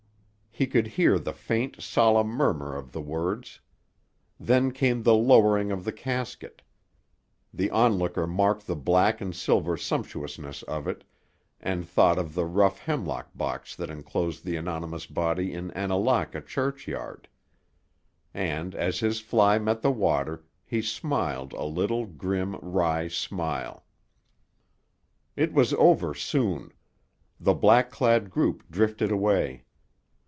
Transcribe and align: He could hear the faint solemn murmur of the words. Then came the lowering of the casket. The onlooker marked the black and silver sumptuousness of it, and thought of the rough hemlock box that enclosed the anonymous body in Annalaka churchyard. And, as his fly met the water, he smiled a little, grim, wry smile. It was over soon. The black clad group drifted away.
He 0.53 0.67
could 0.67 0.85
hear 0.87 1.17
the 1.17 1.31
faint 1.33 1.81
solemn 1.81 2.27
murmur 2.27 2.75
of 2.75 2.91
the 2.91 2.99
words. 3.01 3.61
Then 4.37 4.73
came 4.73 5.01
the 5.03 5.13
lowering 5.15 5.71
of 5.71 5.85
the 5.85 5.93
casket. 5.93 6.61
The 7.53 7.71
onlooker 7.71 8.27
marked 8.27 8.67
the 8.67 8.75
black 8.75 9.21
and 9.21 9.33
silver 9.33 9.77
sumptuousness 9.77 10.61
of 10.63 10.87
it, 10.89 11.05
and 11.61 11.87
thought 11.87 12.19
of 12.19 12.33
the 12.35 12.43
rough 12.45 12.79
hemlock 12.79 13.29
box 13.33 13.77
that 13.77 13.89
enclosed 13.89 14.43
the 14.43 14.57
anonymous 14.57 15.05
body 15.05 15.53
in 15.53 15.71
Annalaka 15.71 16.41
churchyard. 16.41 17.29
And, 18.33 18.75
as 18.75 18.99
his 18.99 19.21
fly 19.21 19.57
met 19.57 19.81
the 19.81 19.89
water, 19.91 20.43
he 20.65 20.81
smiled 20.81 21.53
a 21.53 21.63
little, 21.63 22.05
grim, 22.05 22.57
wry 22.57 23.07
smile. 23.07 23.85
It 25.37 25.53
was 25.53 25.73
over 25.75 26.13
soon. 26.13 26.73
The 27.39 27.53
black 27.53 27.89
clad 27.89 28.29
group 28.29 28.65
drifted 28.69 29.11
away. 29.11 29.63